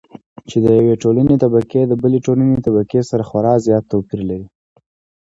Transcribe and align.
چې 0.49 0.57
د 0.63 0.65
يوې 0.79 0.95
ټولنې 1.03 1.35
طبقې 1.43 1.81
د 1.87 1.93
بلې 2.01 2.19
ټولنې 2.25 2.57
طبقې 2.65 2.99
سره 3.09 3.23
خورا 3.29 3.53
زيات 3.65 3.83
توپېر 3.91 4.21
لري. 4.29 4.47